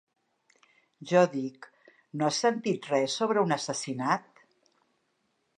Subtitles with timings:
[1.11, 1.67] Jo dic:
[2.21, 4.45] "no has sentit res sobre un assassinat?".